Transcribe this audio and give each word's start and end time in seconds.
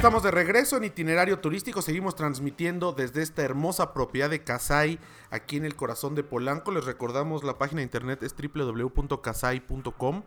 estamos 0.00 0.22
de 0.22 0.30
regreso 0.30 0.78
en 0.78 0.84
itinerario 0.84 1.40
turístico. 1.40 1.82
Seguimos 1.82 2.16
transmitiendo 2.16 2.94
desde 2.94 3.20
esta 3.20 3.42
hermosa 3.42 3.92
propiedad 3.92 4.30
de 4.30 4.42
Casay, 4.42 4.98
aquí 5.28 5.58
en 5.58 5.66
el 5.66 5.76
corazón 5.76 6.14
de 6.14 6.22
Polanco. 6.22 6.72
Les 6.72 6.86
recordamos 6.86 7.44
la 7.44 7.58
página 7.58 7.80
de 7.80 7.82
internet 7.82 8.22
es 8.22 8.34
www.casay.com. 8.34 10.22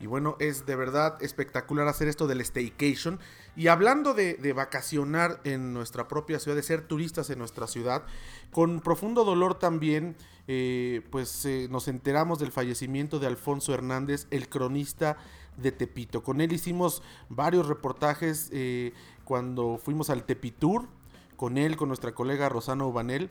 Y 0.00 0.06
bueno, 0.06 0.36
es 0.40 0.64
de 0.64 0.74
verdad 0.74 1.22
espectacular 1.22 1.86
hacer 1.86 2.08
esto 2.08 2.26
del 2.26 2.40
staycation. 2.40 3.20
Y 3.56 3.66
hablando 3.66 4.14
de, 4.14 4.54
vacacionar 4.54 5.42
en 5.44 5.74
nuestra 5.74 6.08
propia 6.08 6.38
ciudad, 6.38 6.56
de 6.56 6.62
ser 6.62 6.80
turistas 6.80 7.28
en 7.28 7.40
nuestra 7.40 7.66
ciudad, 7.66 8.04
con 8.50 8.80
profundo 8.80 9.24
dolor 9.24 9.58
también, 9.58 10.16
eh, 10.48 11.02
pues 11.10 11.44
eh, 11.44 11.68
nos 11.70 11.88
enteramos 11.88 12.38
del 12.38 12.52
fallecimiento 12.52 13.18
de 13.18 13.26
Alfonso 13.26 13.74
Hernández, 13.74 14.28
el 14.30 14.48
cronista 14.48 15.18
de 15.56 15.72
Tepito. 15.72 16.22
Con 16.22 16.40
él 16.40 16.52
hicimos 16.52 17.02
varios 17.28 17.66
reportajes 17.66 18.48
eh, 18.52 18.92
cuando 19.24 19.78
fuimos 19.82 20.10
al 20.10 20.24
Tepitur, 20.24 20.88
con 21.36 21.56
él, 21.56 21.76
con 21.76 21.88
nuestra 21.88 22.12
colega 22.12 22.48
Rosana 22.48 22.84
Ubanel 22.84 23.30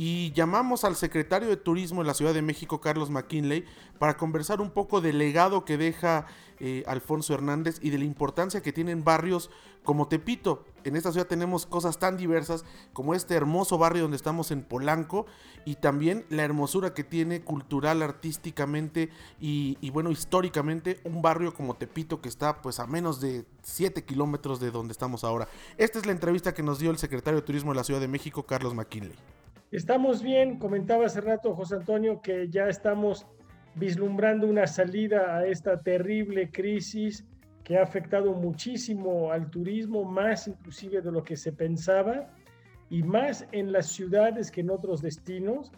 y 0.00 0.30
llamamos 0.30 0.84
al 0.84 0.94
secretario 0.94 1.48
de 1.48 1.56
Turismo 1.56 2.02
de 2.02 2.06
la 2.06 2.14
Ciudad 2.14 2.32
de 2.32 2.40
México, 2.40 2.80
Carlos 2.80 3.10
McKinley, 3.10 3.64
para 3.98 4.16
conversar 4.16 4.60
un 4.60 4.70
poco 4.70 5.00
del 5.00 5.18
legado 5.18 5.64
que 5.64 5.76
deja 5.76 6.26
eh, 6.60 6.84
Alfonso 6.86 7.34
Hernández 7.34 7.80
y 7.82 7.90
de 7.90 7.98
la 7.98 8.04
importancia 8.04 8.62
que 8.62 8.72
tienen 8.72 9.02
barrios 9.02 9.50
como 9.82 10.06
Tepito. 10.06 10.64
En 10.84 10.94
esta 10.94 11.10
ciudad 11.10 11.26
tenemos 11.26 11.66
cosas 11.66 11.98
tan 11.98 12.16
diversas 12.16 12.64
como 12.92 13.12
este 13.12 13.34
hermoso 13.34 13.76
barrio 13.76 14.02
donde 14.02 14.16
estamos 14.16 14.52
en 14.52 14.62
Polanco 14.62 15.26
y 15.64 15.74
también 15.74 16.24
la 16.28 16.44
hermosura 16.44 16.94
que 16.94 17.02
tiene 17.02 17.40
cultural, 17.40 18.00
artísticamente 18.00 19.10
y, 19.40 19.90
bueno, 19.90 20.12
históricamente 20.12 21.00
un 21.02 21.22
barrio 21.22 21.52
como 21.52 21.74
Tepito 21.74 22.20
que 22.20 22.28
está 22.28 22.62
pues 22.62 22.78
a 22.78 22.86
menos 22.86 23.20
de 23.20 23.46
7 23.64 24.04
kilómetros 24.04 24.60
de 24.60 24.70
donde 24.70 24.92
estamos 24.92 25.24
ahora. 25.24 25.48
Esta 25.76 25.98
es 25.98 26.06
la 26.06 26.12
entrevista 26.12 26.54
que 26.54 26.62
nos 26.62 26.78
dio 26.78 26.92
el 26.92 26.98
secretario 26.98 27.40
de 27.40 27.46
Turismo 27.46 27.72
de 27.72 27.78
la 27.78 27.84
Ciudad 27.84 28.00
de 28.00 28.06
México, 28.06 28.44
Carlos 28.44 28.74
McKinley. 28.74 29.16
Estamos 29.70 30.22
bien, 30.22 30.58
comentaba 30.58 31.04
hace 31.04 31.20
rato 31.20 31.54
José 31.54 31.74
Antonio 31.74 32.22
que 32.22 32.48
ya 32.48 32.68
estamos 32.68 33.26
vislumbrando 33.74 34.46
una 34.46 34.66
salida 34.66 35.36
a 35.36 35.46
esta 35.46 35.82
terrible 35.82 36.50
crisis 36.50 37.26
que 37.64 37.76
ha 37.76 37.82
afectado 37.82 38.32
muchísimo 38.32 39.30
al 39.30 39.50
turismo, 39.50 40.04
más 40.04 40.48
inclusive 40.48 41.02
de 41.02 41.12
lo 41.12 41.22
que 41.22 41.36
se 41.36 41.52
pensaba, 41.52 42.32
y 42.88 43.02
más 43.02 43.46
en 43.52 43.70
las 43.70 43.88
ciudades 43.88 44.50
que 44.50 44.62
en 44.62 44.70
otros 44.70 45.02
destinos, 45.02 45.70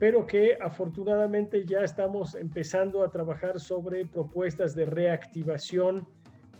pero 0.00 0.26
que 0.26 0.58
afortunadamente 0.60 1.64
ya 1.64 1.82
estamos 1.82 2.34
empezando 2.34 3.04
a 3.04 3.10
trabajar 3.12 3.60
sobre 3.60 4.04
propuestas 4.04 4.74
de 4.74 4.84
reactivación 4.84 6.08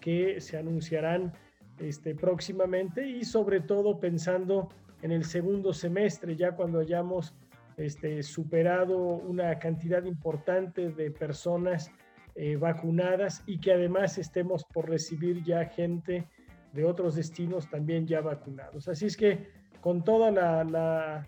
que 0.00 0.40
se 0.40 0.56
anunciarán 0.56 1.32
este, 1.80 2.14
próximamente 2.14 3.04
y 3.04 3.24
sobre 3.24 3.60
todo 3.60 3.98
pensando 3.98 4.68
en 5.02 5.12
el 5.12 5.24
segundo 5.24 5.72
semestre, 5.72 6.36
ya 6.36 6.52
cuando 6.52 6.80
hayamos 6.80 7.34
este, 7.76 8.22
superado 8.22 8.96
una 8.98 9.58
cantidad 9.58 10.04
importante 10.04 10.90
de 10.90 11.10
personas 11.10 11.90
eh, 12.34 12.56
vacunadas 12.56 13.42
y 13.46 13.60
que 13.60 13.72
además 13.72 14.18
estemos 14.18 14.64
por 14.64 14.88
recibir 14.88 15.42
ya 15.42 15.64
gente 15.66 16.28
de 16.72 16.84
otros 16.84 17.14
destinos 17.14 17.68
también 17.70 18.06
ya 18.06 18.20
vacunados. 18.20 18.88
Así 18.88 19.06
es 19.06 19.16
que 19.16 19.48
con 19.80 20.04
toda 20.04 20.30
la, 20.30 21.26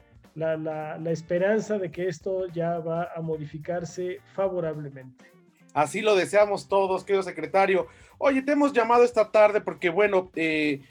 esperanza 1.11 1.79
de 1.79 1.91
que 1.91 2.09
esto 2.09 2.47
ya 2.49 2.79
va 2.79 3.09
a 3.15 3.21
modificarse 3.21 4.21
favorablemente. 4.35 5.25
Así 5.73 6.01
lo 6.01 6.17
deseamos 6.17 6.69
todos, 6.69 7.05
querido 7.05 7.23
secretario. 7.23 7.87
Oye, 8.19 8.43
te 8.43 8.53
hemos 8.53 8.73
llamado 8.73 9.05
esta 9.05 9.31
tarde 9.31 9.61
porque, 9.61 9.89
bueno, 9.89 10.31
eh, 10.35 10.83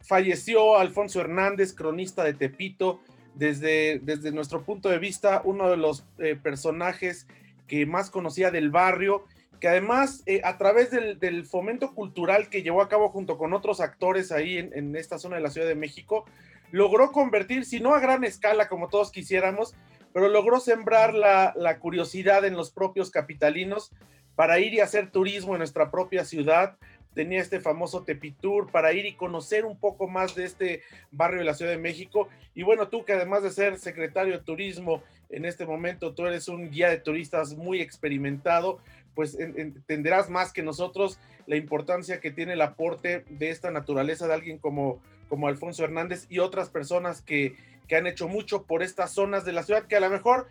falleció 0.00 0.78
Alfonso 0.78 1.20
Hernández, 1.20 1.72
cronista 1.72 2.24
de 2.24 2.34
Tepito, 2.34 3.00
desde, 3.34 3.98
desde 4.00 4.32
nuestro 4.32 4.62
punto 4.62 4.88
de 4.88 4.98
vista, 4.98 5.42
uno 5.44 5.68
de 5.68 5.76
los 5.76 6.06
eh, 6.18 6.36
personajes 6.36 7.26
que 7.66 7.86
más 7.86 8.10
conocía 8.10 8.50
del 8.50 8.70
barrio, 8.70 9.24
que 9.60 9.68
además 9.68 10.22
eh, 10.26 10.40
a 10.44 10.58
través 10.58 10.90
del, 10.90 11.46
fomento 11.46 11.94
cultural 11.94 12.48
que 12.48 12.62
llevó 12.62 12.82
a 12.82 12.88
cabo 12.88 13.08
junto 13.08 13.38
con 13.38 13.52
otros 13.52 13.80
actores 13.80 14.30
ahí 14.30 14.58
en, 14.58 14.94
esta 14.96 15.18
zona 15.18 15.36
de 15.36 15.42
la 15.42 15.50
Ciudad 15.50 15.66
de 15.66 15.74
México, 15.74 16.24
logró 16.70 17.12
convertir, 17.12 17.64
si 17.64 17.80
no 17.80 17.94
a 17.94 18.00
gran 18.00 18.24
escala 18.24 18.68
como 18.68 18.88
todos 18.88 19.10
quisiéramos, 19.10 19.74
pero 20.12 20.28
logró 20.28 20.60
sembrar 20.60 21.14
la, 21.14 21.52
la 21.56 21.78
curiosidad 21.78 22.44
en 22.44 22.56
los 22.56 22.70
propios 22.70 23.10
capitalinos 23.10 23.90
para 24.36 24.58
ir 24.58 24.74
y 24.74 24.80
hacer 24.80 25.10
turismo 25.10 25.54
en 25.54 25.58
nuestra 25.58 25.90
propia 25.90 26.24
ciudad, 26.24 26.76
tenía 27.14 27.40
este 27.40 27.60
famoso 27.60 28.02
Tepitur 28.02 28.70
para 28.70 28.92
ir 28.92 29.06
y 29.06 29.14
conocer 29.14 29.64
un 29.64 29.78
poco 29.78 30.08
más 30.08 30.34
de 30.34 30.44
este 30.44 30.82
barrio 31.10 31.40
de 31.40 31.44
la 31.44 31.54
Ciudad 31.54 31.70
de 31.70 31.78
México. 31.78 32.28
Y 32.54 32.62
bueno, 32.62 32.88
tú 32.88 33.04
que 33.04 33.12
además 33.12 33.42
de 33.42 33.50
ser 33.50 33.78
secretario 33.78 34.38
de 34.38 34.44
turismo 34.44 35.02
en 35.30 35.44
este 35.44 35.66
momento, 35.66 36.14
tú 36.14 36.26
eres 36.26 36.48
un 36.48 36.70
guía 36.70 36.90
de 36.90 36.98
turistas 36.98 37.54
muy 37.54 37.80
experimentado, 37.80 38.78
pues 39.14 39.38
entenderás 39.38 40.28
más 40.28 40.52
que 40.52 40.62
nosotros 40.62 41.18
la 41.46 41.56
importancia 41.56 42.20
que 42.20 42.30
tiene 42.30 42.54
el 42.54 42.60
aporte 42.60 43.24
de 43.28 43.50
esta 43.50 43.70
naturaleza 43.70 44.26
de 44.26 44.34
alguien 44.34 44.58
como, 44.58 45.00
como 45.28 45.46
Alfonso 45.46 45.84
Hernández 45.84 46.26
y 46.28 46.40
otras 46.40 46.68
personas 46.68 47.22
que, 47.22 47.54
que 47.86 47.96
han 47.96 48.06
hecho 48.06 48.28
mucho 48.28 48.64
por 48.64 48.82
estas 48.82 49.12
zonas 49.12 49.44
de 49.44 49.52
la 49.52 49.62
ciudad 49.62 49.86
que 49.86 49.96
a 49.96 50.00
lo 50.00 50.10
mejor 50.10 50.48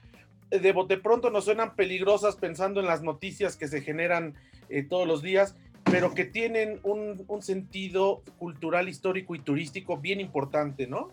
de 0.50 0.72
bote 0.72 0.98
pronto 0.98 1.30
nos 1.30 1.46
suenan 1.46 1.76
peligrosas 1.76 2.36
pensando 2.36 2.80
en 2.80 2.86
las 2.86 3.02
noticias 3.02 3.58
que 3.58 3.68
se 3.68 3.82
generan 3.82 4.36
eh, 4.70 4.84
todos 4.84 5.08
los 5.08 5.22
días, 5.22 5.56
pero 5.86 6.14
que 6.14 6.26
tienen 6.26 6.80
un, 6.84 7.26
sentido 7.42 8.24
cultural, 8.38 8.90
histórico 8.90 9.36
y 9.36 9.40
turístico 9.40 9.98
bien 9.98 10.20
importante, 10.20 10.88
¿no? 10.88 11.12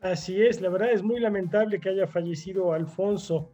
Así 0.00 0.40
es, 0.40 0.60
la 0.60 0.68
verdad 0.68 0.92
es 0.92 1.02
muy 1.02 1.20
lamentable 1.20 1.80
que 1.80 1.88
haya 1.88 2.06
fallecido 2.06 2.72
Alfonso, 2.72 3.50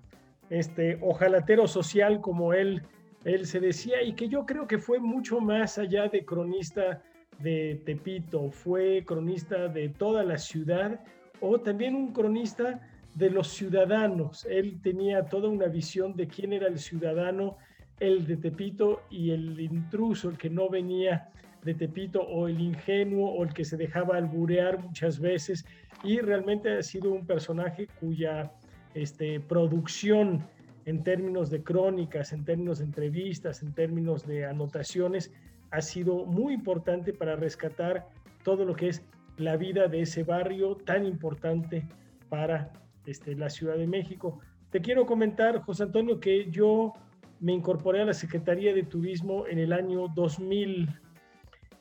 este 0.50 0.98
ojalatero 1.00 1.66
social 1.66 2.20
como 2.20 2.52
él, 2.52 2.82
él 3.24 3.46
se 3.46 3.60
decía, 3.60 4.02
y 4.02 4.14
que 4.14 4.28
yo 4.28 4.44
creo 4.44 4.66
que 4.66 4.78
fue 4.78 4.98
mucho 4.98 5.40
más 5.40 5.78
allá 5.78 6.08
de 6.08 6.24
cronista 6.24 7.02
de 7.38 7.80
Tepito, 7.86 8.50
fue 8.50 9.04
cronista 9.06 9.68
de 9.68 9.88
toda 9.88 10.22
la 10.24 10.38
ciudad 10.38 11.00
o 11.40 11.58
también 11.58 11.94
un 11.94 12.12
cronista 12.12 12.80
de 13.14 13.30
los 13.30 13.48
ciudadanos. 13.48 14.46
Él 14.48 14.80
tenía 14.82 15.24
toda 15.26 15.48
una 15.48 15.66
visión 15.66 16.14
de 16.14 16.28
quién 16.28 16.52
era 16.52 16.68
el 16.68 16.78
ciudadano 16.78 17.56
el 18.02 18.26
de 18.26 18.36
Tepito 18.36 19.02
y 19.10 19.30
el 19.30 19.60
intruso, 19.60 20.28
el 20.28 20.36
que 20.36 20.50
no 20.50 20.68
venía 20.68 21.30
de 21.62 21.74
Tepito, 21.74 22.20
o 22.20 22.48
el 22.48 22.60
ingenuo, 22.60 23.30
o 23.30 23.44
el 23.44 23.54
que 23.54 23.64
se 23.64 23.76
dejaba 23.76 24.16
alburear 24.16 24.82
muchas 24.82 25.20
veces, 25.20 25.64
y 26.02 26.18
realmente 26.18 26.76
ha 26.76 26.82
sido 26.82 27.12
un 27.12 27.24
personaje 27.24 27.86
cuya 28.00 28.52
este, 28.94 29.38
producción 29.38 30.42
en 30.84 31.04
términos 31.04 31.48
de 31.48 31.62
crónicas, 31.62 32.32
en 32.32 32.44
términos 32.44 32.80
de 32.80 32.86
entrevistas, 32.86 33.62
en 33.62 33.72
términos 33.72 34.26
de 34.26 34.46
anotaciones, 34.46 35.32
ha 35.70 35.80
sido 35.80 36.26
muy 36.26 36.54
importante 36.54 37.12
para 37.12 37.36
rescatar 37.36 38.08
todo 38.42 38.64
lo 38.64 38.74
que 38.74 38.88
es 38.88 39.04
la 39.36 39.56
vida 39.56 39.86
de 39.86 40.02
ese 40.02 40.24
barrio 40.24 40.74
tan 40.74 41.06
importante 41.06 41.86
para 42.28 42.72
este, 43.06 43.36
la 43.36 43.48
Ciudad 43.48 43.76
de 43.76 43.86
México. 43.86 44.40
Te 44.70 44.80
quiero 44.80 45.06
comentar, 45.06 45.60
José 45.60 45.84
Antonio, 45.84 46.18
que 46.18 46.50
yo 46.50 46.94
me 47.42 47.52
incorporé 47.52 48.00
a 48.00 48.04
la 48.04 48.14
Secretaría 48.14 48.72
de 48.72 48.84
Turismo 48.84 49.48
en 49.48 49.58
el 49.58 49.72
año 49.72 50.06
2000. 50.14 50.88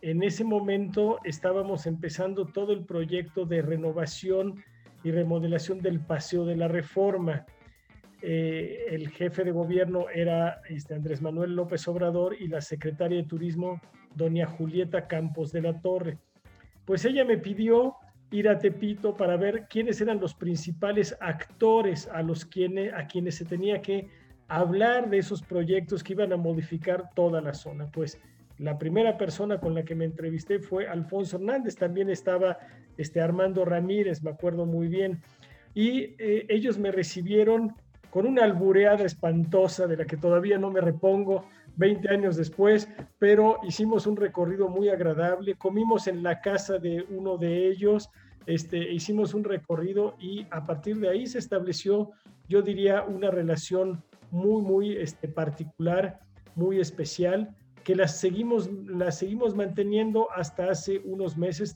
En 0.02 0.24
ese 0.24 0.44
momento 0.44 1.20
estábamos 1.24 1.86
empezando 1.86 2.48
todo 2.48 2.74
el 2.74 2.84
proyecto 2.84 3.46
de 3.46 3.62
renovación 3.62 4.64
y 5.04 5.12
remodelación 5.12 5.80
del 5.80 6.00
Paseo 6.00 6.46
de 6.46 6.56
la 6.56 6.68
Reforma. 6.68 7.46
Eh, 8.24 8.86
el 8.90 9.10
jefe 9.10 9.44
de 9.44 9.52
gobierno 9.52 10.10
era 10.10 10.62
este, 10.68 10.96
Andrés 10.96 11.22
Manuel 11.22 11.56
López 11.56 11.88
Obrador 11.88 12.36
y 12.40 12.48
la 12.48 12.62
secretaria 12.62 13.18
de 13.18 13.28
Turismo, 13.28 13.80
doña 14.16 14.48
Julieta 14.48 15.08
Campos 15.08 15.52
de 15.52 15.62
la 15.62 15.80
Torre. 15.80 16.18
Pues 16.86 17.06
ella 17.06 17.24
me 17.24 17.38
pidió 17.38 17.98
ir 18.32 18.50
a 18.50 18.58
Tepito 18.58 19.16
para 19.16 19.38
ver 19.38 19.68
quiénes 19.70 20.02
eran 20.02 20.20
los 20.20 20.34
principales 20.34 21.16
actores 21.20 22.10
a, 22.12 22.24
los 22.24 22.46
quienes, 22.46 22.92
a 22.96 23.06
quienes 23.06 23.36
se 23.36 23.46
tenía 23.46 23.80
que 23.84 24.10
hablar 24.52 25.10
de 25.10 25.18
esos 25.18 25.42
proyectos 25.42 26.04
que 26.04 26.12
iban 26.12 26.34
a 26.34 26.38
modificar 26.38 27.10
toda 27.16 27.40
la 27.40 27.54
zona. 27.54 27.90
Pues 27.90 28.20
la 28.58 28.78
primera 28.78 29.18
persona 29.18 29.62
con 29.62 29.74
la 29.74 29.84
que 29.84 29.96
me 29.96 30.04
entrevisté 30.04 30.60
fue 30.60 30.88
Alfonso 30.88 31.38
Hernández, 31.38 31.78
también 31.78 32.10
estaba 32.10 32.58
este 32.98 33.22
Armando 33.22 33.64
Ramírez, 33.64 34.22
me 34.22 34.30
acuerdo 34.30 34.66
muy 34.66 34.90
bien, 34.90 35.22
y 35.74 36.16
eh, 36.20 36.46
ellos 36.50 36.78
me 36.78 36.92
recibieron 36.92 37.74
con 38.10 38.26
una 38.26 38.44
albureada 38.44 39.06
espantosa 39.06 39.88
de 39.88 39.96
la 39.96 40.04
que 40.06 40.18
todavía 40.18 40.58
no 40.58 40.70
me 40.70 40.82
repongo 40.82 41.46
20 41.78 42.10
años 42.10 42.36
después, 42.36 42.90
pero 43.20 43.58
hicimos 43.64 44.06
un 44.06 44.18
recorrido 44.18 44.68
muy 44.68 44.90
agradable, 44.90 45.56
comimos 45.56 46.08
en 46.08 46.24
la 46.24 46.42
casa 46.42 46.78
de 46.78 47.06
uno 47.10 47.38
de 47.38 47.70
ellos, 47.70 48.10
este, 48.48 48.92
hicimos 48.92 49.34
un 49.34 49.46
recorrido 49.46 50.18
y 50.20 50.46
a 50.52 50.66
partir 50.66 50.98
de 50.98 51.08
ahí 51.08 51.26
se 51.26 51.40
estableció, 51.40 52.12
yo 52.50 52.62
diría, 52.62 53.04
una 53.04 53.32
relación 53.32 54.04
muy, 54.32 54.62
muy 54.62 54.98
este, 54.98 55.28
particular, 55.28 56.20
muy 56.56 56.80
especial, 56.80 57.56
que 57.84 57.96
las 57.96 58.20
seguimos, 58.20 58.70
las 58.88 59.18
seguimos 59.18 59.56
manteniendo 59.56 60.32
hasta 60.32 60.70
hace 60.70 61.02
unos 61.06 61.38
meses 61.38 61.76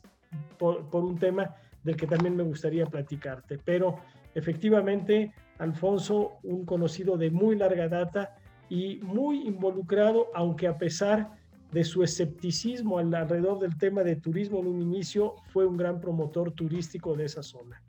por, 0.58 0.88
por 0.90 1.04
un 1.04 1.18
tema 1.18 1.54
del 1.84 1.96
que 1.96 2.06
también 2.06 2.36
me 2.36 2.42
gustaría 2.42 2.86
platicarte. 2.86 3.58
Pero 3.64 3.98
efectivamente, 4.34 5.32
Alfonso, 5.58 6.38
un 6.42 6.64
conocido 6.64 7.16
de 7.16 7.30
muy 7.30 7.56
larga 7.56 7.88
data 7.88 8.36
y 8.68 8.98
muy 8.98 9.46
involucrado, 9.46 10.28
aunque 10.34 10.66
a 10.66 10.76
pesar 10.76 11.30
de 11.72 11.84
su 11.84 12.02
escepticismo 12.02 12.98
alrededor 12.98 13.58
del 13.58 13.76
tema 13.76 14.02
de 14.02 14.16
turismo 14.16 14.60
en 14.60 14.66
un 14.66 14.82
inicio, 14.82 15.34
fue 15.48 15.66
un 15.66 15.76
gran 15.76 16.00
promotor 16.00 16.52
turístico 16.52 17.14
de 17.14 17.24
esa 17.24 17.42
zona. 17.42 17.82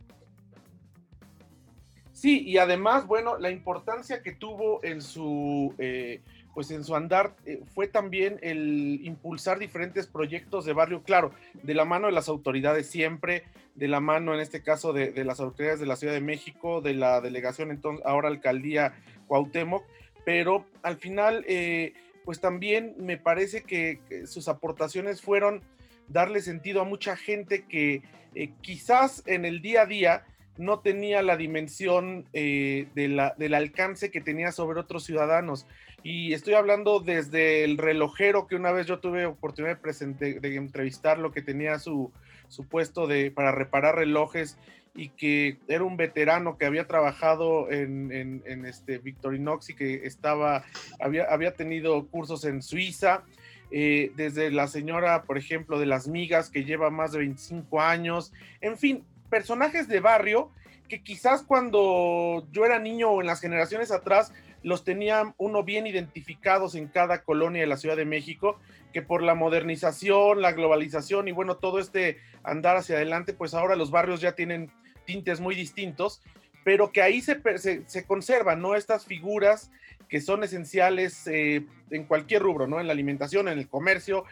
Sí, 2.18 2.42
y 2.48 2.58
además, 2.58 3.06
bueno, 3.06 3.38
la 3.38 3.52
importancia 3.52 4.24
que 4.24 4.31
tuvo 4.31 4.84
en 4.84 5.04
su, 5.04 5.75
eh, 5.78 6.22
pues 6.56 6.72
en 6.72 6.84
su 6.84 6.96
andar 6.96 7.36
eh, 7.46 7.62
fue 7.75 7.88
también 7.88 8.40
el 8.42 9.02
impulsar 9.04 9.60
diferentes 9.60 10.08
proyectos 10.08 10.66
de 10.66 10.74
barrio, 10.74 11.04
claro, 11.04 11.31
de 11.62 11.75
la 11.75 11.86
mano 11.86 12.08
de 12.08 12.14
las 12.14 12.28
autoridades 12.28 12.88
siempre, 12.88 13.44
de 13.75 13.88
la 13.88 14.00
mano 14.00 14.34
en 14.34 14.40
este 14.40 14.64
caso 14.64 14.94
de, 14.94 15.14
las 15.24 15.40
autoridades 15.40 15.80
de 15.80 15.86
la 15.86 15.96
Ciudad 15.96 16.16
de 16.16 16.22
México, 16.22 16.81
de 16.81 16.96
la 16.96 17.22
delegación 17.22 17.69
entonces 17.69 18.04
ahora 18.04 18.30
alcaldía 18.30 18.96
Cuauhtémoc, 19.28 19.86
pero 20.25 20.66
al 20.81 20.98
final, 20.98 21.46
eh, 21.48 21.94
pues 22.25 22.40
también 22.42 22.96
me 22.98 23.18
parece 23.18 23.62
que, 23.62 24.00
sus 24.25 24.48
aportaciones 24.48 25.22
fueron 25.22 25.62
darle 26.08 26.42
sentido 26.42 26.81
a 26.81 26.84
mucha 26.84 27.16
gente 27.16 27.66
que 27.66 28.02
quizás 28.62 29.22
en 29.28 29.46
el 29.46 29.62
día 29.62 29.84
a 29.84 29.86
día 29.86 30.25
no 30.57 30.80
tenía 30.80 31.21
la 31.21 31.38
dimensión 31.38 32.25
eh, 32.33 32.88
del 32.95 33.54
alcance 33.54 34.12
que 34.12 34.21
tenía 34.21 34.51
sobre 34.51 34.80
otros 34.80 35.04
ciudadanos. 35.04 35.65
Y 36.04 36.33
estoy 36.33 36.54
hablando 36.54 37.00
desde 37.00 37.63
el 37.63 37.77
relojero 37.77 38.48
que 38.48 38.56
una 38.56 38.71
vez 38.71 38.88
yo 38.88 39.00
tuve 39.00 39.25
oportunidad 39.25 39.80
de, 39.80 40.39
de 40.39 40.56
entrevistarlo, 40.56 41.31
que 41.31 41.42
tenía 41.42 41.80
su, 41.80 42.12
puesto 42.69 43.07
de, 43.07 43.31
para 43.31 43.51
reparar 43.51 43.95
relojes 43.95 44.57
y 44.95 45.09
que 45.09 45.57
era 45.68 45.83
un 45.83 45.95
veterano 45.95 46.57
que 46.57 46.65
había 46.65 46.88
trabajado 46.88 47.71
en, 47.71 48.42
este 48.65 48.98
Victorinox 48.98 49.69
y 49.69 49.75
que 49.75 50.07
estaba, 50.07 50.63
había, 51.00 51.25
había 51.25 51.54
tenido 51.54 52.07
cursos 52.07 52.45
en 52.45 52.62
Suiza. 52.62 53.24
Eh, 53.69 54.12
desde 54.15 54.50
la 54.50 54.68
señora, 54.68 55.24
por 55.24 55.38
ejemplo, 55.38 55.77
de 55.77 55.86
las 55.86 56.07
migas, 56.07 56.50
que 56.50 56.63
lleva 56.63 56.89
más 56.89 57.12
de 57.12 57.19
25 57.19 57.81
años, 57.81 58.31
en 58.62 58.77
fin, 58.77 59.04
personajes 59.30 59.88
de 59.88 60.00
barrio 60.00 60.52
que 60.88 61.04
quizás 61.04 61.44
cuando 61.44 62.48
yo 62.52 62.66
era 62.66 62.80
niño 62.80 63.10
o 63.10 63.22
en 63.22 63.28
las 63.28 63.42
generaciones 63.42 63.92
atrás 63.92 64.32
los 64.64 64.84
tenía 64.84 65.34
uno 65.38 65.64
bien 65.64 65.88
identificados 65.88 66.76
en 66.76 66.88
cada 66.88 67.24
colonia 67.24 67.62
de 67.62 67.68
la 67.68 67.78
Ciudad 67.78 67.96
de 67.96 68.06
México, 68.06 68.60
que 68.94 69.02
por 69.02 69.22
la 69.22 69.36
modernización, 69.36 70.42
la 70.42 70.54
globalización 70.54 71.28
y 71.28 71.32
bueno, 71.32 71.58
todo 71.58 71.80
este 71.80 72.18
andar 72.44 72.78
hacia 72.78 72.96
adelante, 72.96 73.34
pues 73.34 73.54
ahora 73.54 73.76
los 73.76 73.92
barrios 73.92 74.22
ya 74.22 74.34
tienen 74.34 74.72
tintes 75.06 75.40
muy 75.40 75.56
distintos, 75.56 76.22
pero 76.64 76.92
que 76.92 77.02
ahí 77.02 77.22
se, 77.22 77.42
se, 77.86 78.06
conservan, 78.06 78.62
¿no? 78.62 78.76
Estas 78.76 79.06
figuras 79.06 79.72
que 80.10 80.20
son 80.20 80.44
esenciales 80.44 81.28
eh, 81.28 81.66
en 81.92 82.06
cualquier 82.06 82.42
rubro, 82.42 82.68
¿no? 82.68 82.80
En 82.80 82.88
la 82.88 82.94
alimentación, 82.94 83.48
en 83.48 83.58
el 83.58 83.70
comercio, 83.70 84.26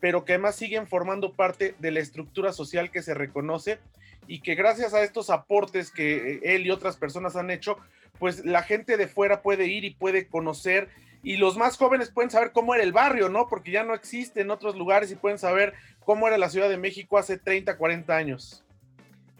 pero 0.00 0.24
que 0.24 0.32
además 0.32 0.56
siguen 0.56 0.86
formando 0.86 1.32
parte 1.32 1.74
de 1.78 1.90
la 1.90 2.00
estructura 2.00 2.52
social 2.52 2.90
que 2.90 3.02
se 3.02 3.14
reconoce 3.14 3.78
y 4.26 4.40
que 4.40 4.54
gracias 4.54 4.94
a 4.94 5.02
estos 5.02 5.30
aportes 5.30 5.90
que 5.90 6.34
eh, 6.34 6.40
él 6.42 6.66
y 6.66 6.70
otras 6.70 6.96
personas 6.96 7.36
han 7.36 7.50
hecho, 7.50 7.76
pues 8.18 8.44
la 8.44 8.62
gente 8.62 8.96
de 8.96 9.08
fuera 9.08 9.42
puede 9.42 9.66
ir 9.66 9.84
y 9.84 9.94
puede 9.94 10.26
conocer 10.26 10.88
y 11.22 11.36
los 11.36 11.56
más 11.56 11.76
jóvenes 11.76 12.10
pueden 12.10 12.30
saber 12.30 12.52
cómo 12.52 12.74
era 12.74 12.82
el 12.82 12.92
barrio, 12.92 13.28
¿no? 13.28 13.46
Porque 13.48 13.70
ya 13.70 13.84
no 13.84 13.94
existe 13.94 14.40
en 14.40 14.50
otros 14.50 14.76
lugares 14.76 15.10
y 15.12 15.16
pueden 15.16 15.38
saber 15.38 15.72
cómo 16.04 16.26
era 16.26 16.36
la 16.36 16.50
Ciudad 16.50 16.68
de 16.68 16.76
México 16.76 17.16
hace 17.16 17.38
30, 17.38 17.76
40 17.76 18.16
años. 18.16 18.64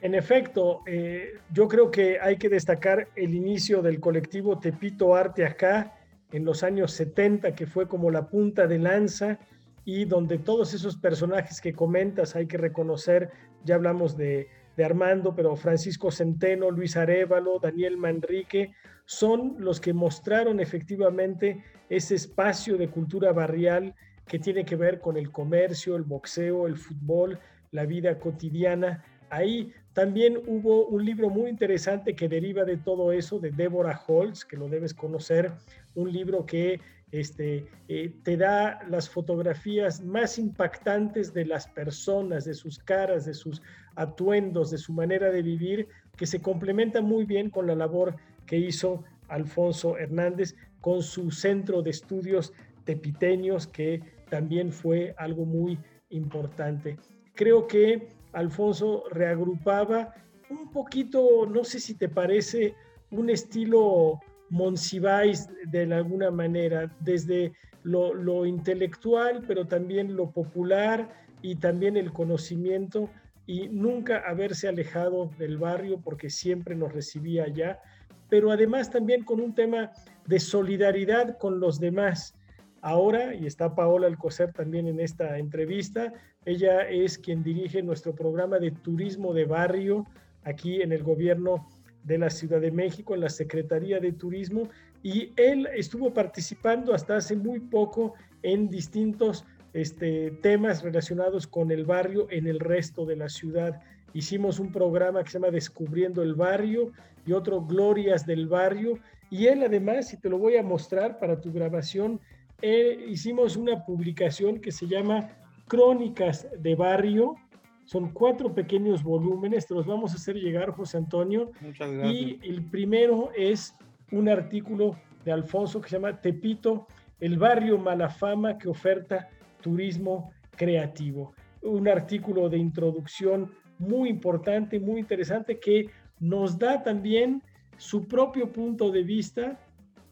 En 0.00 0.14
efecto, 0.14 0.82
eh, 0.86 1.34
yo 1.52 1.68
creo 1.68 1.90
que 1.90 2.18
hay 2.20 2.36
que 2.36 2.48
destacar 2.48 3.08
el 3.14 3.34
inicio 3.34 3.82
del 3.82 4.00
colectivo 4.00 4.58
Tepito 4.58 5.14
Arte 5.14 5.44
acá 5.44 5.94
en 6.32 6.44
los 6.44 6.62
años 6.62 6.92
70, 6.92 7.54
que 7.54 7.66
fue 7.66 7.86
como 7.86 8.10
la 8.10 8.28
punta 8.28 8.66
de 8.66 8.78
lanza 8.78 9.38
y 9.84 10.04
donde 10.04 10.38
todos 10.38 10.74
esos 10.74 10.96
personajes 10.96 11.60
que 11.60 11.72
comentas 11.72 12.36
hay 12.36 12.46
que 12.46 12.58
reconocer, 12.58 13.30
ya 13.64 13.74
hablamos 13.74 14.16
de 14.16 14.48
de 14.76 14.84
Armando, 14.84 15.34
pero 15.34 15.56
Francisco 15.56 16.10
Centeno, 16.10 16.70
Luis 16.70 16.96
Arevalo, 16.96 17.58
Daniel 17.58 17.96
Manrique, 17.96 18.72
son 19.04 19.56
los 19.58 19.80
que 19.80 19.92
mostraron 19.92 20.60
efectivamente 20.60 21.62
ese 21.88 22.14
espacio 22.14 22.76
de 22.76 22.88
cultura 22.88 23.32
barrial 23.32 23.94
que 24.26 24.38
tiene 24.38 24.64
que 24.64 24.76
ver 24.76 25.00
con 25.00 25.16
el 25.16 25.30
comercio, 25.30 25.96
el 25.96 26.04
boxeo, 26.04 26.66
el 26.66 26.76
fútbol, 26.76 27.38
la 27.70 27.84
vida 27.84 28.18
cotidiana. 28.18 29.04
Ahí 29.28 29.72
también 29.92 30.38
hubo 30.46 30.86
un 30.86 31.04
libro 31.04 31.28
muy 31.28 31.50
interesante 31.50 32.14
que 32.14 32.28
deriva 32.28 32.64
de 32.64 32.76
todo 32.76 33.12
eso, 33.12 33.38
de 33.38 33.50
Deborah 33.50 34.00
Holtz, 34.06 34.44
que 34.44 34.56
lo 34.56 34.68
debes 34.68 34.94
conocer, 34.94 35.52
un 35.94 36.12
libro 36.12 36.46
que 36.46 36.80
este, 37.12 37.66
eh, 37.88 38.12
te 38.24 38.38
da 38.38 38.80
las 38.88 39.08
fotografías 39.08 40.02
más 40.02 40.38
impactantes 40.38 41.32
de 41.34 41.44
las 41.44 41.68
personas, 41.68 42.46
de 42.46 42.54
sus 42.54 42.78
caras, 42.78 43.26
de 43.26 43.34
sus 43.34 43.62
atuendos, 43.94 44.70
de 44.70 44.78
su 44.78 44.94
manera 44.94 45.30
de 45.30 45.42
vivir, 45.42 45.88
que 46.16 46.26
se 46.26 46.40
complementa 46.40 47.02
muy 47.02 47.26
bien 47.26 47.50
con 47.50 47.66
la 47.66 47.74
labor 47.74 48.16
que 48.46 48.56
hizo 48.56 49.04
Alfonso 49.28 49.98
Hernández 49.98 50.56
con 50.80 51.02
su 51.02 51.30
centro 51.30 51.82
de 51.82 51.90
estudios 51.90 52.54
tepiteños, 52.84 53.66
que 53.66 54.00
también 54.30 54.72
fue 54.72 55.14
algo 55.18 55.44
muy 55.44 55.78
importante. 56.08 56.96
Creo 57.34 57.66
que 57.66 58.08
Alfonso 58.32 59.04
reagrupaba 59.10 60.14
un 60.48 60.70
poquito, 60.70 61.46
no 61.46 61.62
sé 61.64 61.78
si 61.78 61.94
te 61.94 62.08
parece, 62.08 62.74
un 63.10 63.28
estilo 63.28 64.20
Monsiváis 64.52 65.48
de 65.64 65.92
alguna 65.94 66.30
manera, 66.30 66.94
desde 67.00 67.52
lo, 67.84 68.44
intelectual, 68.44 69.42
pero 69.48 69.66
también 69.66 70.14
lo 70.14 70.30
popular 70.30 71.08
y 71.40 71.56
también 71.56 71.96
el 71.96 72.12
conocimiento 72.12 73.08
y 73.46 73.68
nunca 73.68 74.18
haberse 74.18 74.68
alejado 74.68 75.30
del 75.38 75.56
barrio 75.56 76.02
porque 76.04 76.28
siempre 76.28 76.76
nos 76.76 76.92
recibía 76.92 77.44
allá, 77.44 77.80
pero 78.28 78.50
además 78.52 78.90
también 78.90 79.24
con 79.24 79.40
un 79.40 79.54
tema 79.54 79.90
de 80.26 80.38
solidaridad 80.38 81.38
con 81.38 81.58
los 81.58 81.80
demás. 81.80 82.34
Ahora, 82.82 83.34
y 83.34 83.46
está 83.46 83.74
Paola 83.74 84.06
Alcocer 84.06 84.52
también 84.52 84.86
en 84.86 85.00
esta 85.00 85.38
entrevista, 85.38 86.12
ella 86.44 86.88
es 86.88 87.16
quien 87.16 87.42
dirige 87.42 87.82
nuestro 87.82 88.14
programa 88.14 88.58
de 88.58 88.70
turismo 88.70 89.32
de 89.32 89.46
barrio 89.46 90.06
aquí 90.44 90.82
en 90.82 90.92
el 90.92 91.02
gobierno 91.02 91.68
de 92.04 92.18
la 92.18 92.30
Ciudad 92.30 92.60
de 92.60 92.70
México, 92.70 93.14
en 93.14 93.20
la 93.20 93.28
Secretaría 93.28 94.00
de 94.00 94.12
Turismo, 94.12 94.68
y 95.02 95.32
él 95.36 95.68
estuvo 95.74 96.12
participando 96.12 96.94
hasta 96.94 97.16
hace 97.16 97.36
muy 97.36 97.60
poco 97.60 98.14
en 98.42 98.68
distintos 98.68 99.44
este, 99.72 100.30
temas 100.42 100.82
relacionados 100.82 101.46
con 101.46 101.70
el 101.70 101.84
barrio 101.84 102.26
en 102.30 102.46
el 102.46 102.60
resto 102.60 103.06
de 103.06 103.16
la 103.16 103.28
ciudad. 103.28 103.80
Hicimos 104.12 104.58
un 104.60 104.70
programa 104.70 105.22
que 105.22 105.30
se 105.30 105.38
llama 105.38 105.50
Descubriendo 105.50 106.22
el 106.22 106.34
Barrio 106.34 106.92
y 107.26 107.32
otro 107.32 107.62
Glorias 107.62 108.26
del 108.26 108.46
Barrio. 108.46 108.98
Y 109.30 109.46
él 109.46 109.62
además, 109.62 110.12
y 110.12 110.18
te 110.18 110.28
lo 110.28 110.38
voy 110.38 110.56
a 110.56 110.62
mostrar 110.62 111.18
para 111.18 111.40
tu 111.40 111.52
grabación, 111.52 112.20
eh, 112.60 113.06
hicimos 113.08 113.56
una 113.56 113.84
publicación 113.84 114.60
que 114.60 114.70
se 114.70 114.86
llama 114.86 115.30
Crónicas 115.66 116.46
de 116.58 116.74
Barrio, 116.74 117.36
son 117.84 118.12
cuatro 118.12 118.54
pequeños 118.54 119.02
volúmenes, 119.02 119.66
te 119.66 119.74
los 119.74 119.86
vamos 119.86 120.12
a 120.12 120.16
hacer 120.16 120.36
llegar, 120.36 120.70
José 120.70 120.98
Antonio. 120.98 121.50
Muchas 121.60 121.90
gracias. 121.90 122.14
Y 122.14 122.38
el 122.42 122.64
primero 122.64 123.30
es 123.36 123.74
un 124.10 124.28
artículo 124.28 124.96
de 125.24 125.32
Alfonso 125.32 125.80
que 125.80 125.88
se 125.88 125.96
llama 125.96 126.20
Tepito, 126.20 126.86
el 127.20 127.38
barrio 127.38 127.78
Malafama 127.78 128.58
que 128.58 128.68
oferta 128.68 129.28
turismo 129.60 130.32
creativo. 130.56 131.34
Un 131.62 131.88
artículo 131.88 132.48
de 132.48 132.58
introducción 132.58 133.50
muy 133.78 134.08
importante, 134.08 134.78
muy 134.78 135.00
interesante, 135.00 135.58
que 135.58 135.88
nos 136.20 136.58
da 136.58 136.82
también 136.82 137.42
su 137.76 138.06
propio 138.06 138.50
punto 138.52 138.90
de 138.90 139.02
vista, 139.02 139.58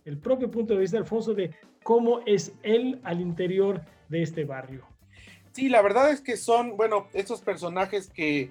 el 0.04 0.18
propio 0.18 0.50
punto 0.50 0.74
de 0.74 0.80
vista 0.80 0.96
de 0.96 1.02
Alfonso 1.02 1.34
de 1.34 1.50
cómo 1.82 2.20
es 2.26 2.56
él 2.62 3.00
al 3.04 3.20
interior 3.20 3.82
de 4.08 4.22
este 4.22 4.44
barrio. 4.44 4.89
Sí, 5.52 5.68
la 5.68 5.82
verdad 5.82 6.10
es 6.10 6.20
que 6.20 6.36
son, 6.36 6.76
bueno, 6.76 7.08
estos 7.12 7.40
personajes 7.40 8.08
que, 8.08 8.50